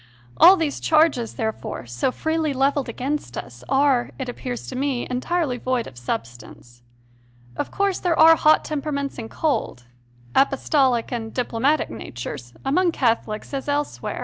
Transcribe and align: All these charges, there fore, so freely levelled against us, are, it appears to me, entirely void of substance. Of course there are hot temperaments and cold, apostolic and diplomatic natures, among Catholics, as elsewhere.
All 0.37 0.57
these 0.57 0.79
charges, 0.79 1.35
there 1.35 1.51
fore, 1.51 1.85
so 1.85 2.11
freely 2.11 2.53
levelled 2.53 2.89
against 2.89 3.37
us, 3.37 3.63
are, 3.69 4.09
it 4.17 4.27
appears 4.27 4.65
to 4.65 4.75
me, 4.75 5.05
entirely 5.07 5.59
void 5.59 5.85
of 5.85 5.95
substance. 5.95 6.81
Of 7.55 7.69
course 7.69 7.99
there 7.99 8.17
are 8.17 8.35
hot 8.35 8.65
temperaments 8.65 9.19
and 9.19 9.29
cold, 9.29 9.83
apostolic 10.33 11.11
and 11.11 11.31
diplomatic 11.31 11.91
natures, 11.91 12.51
among 12.65 12.93
Catholics, 12.93 13.53
as 13.53 13.67
elsewhere. 13.69 14.19